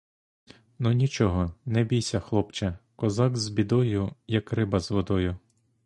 [0.79, 5.37] Ну, нічого, не бійся, хлопче; козак з бідою, як риба з водою.